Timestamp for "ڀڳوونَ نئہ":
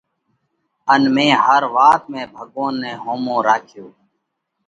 2.33-2.91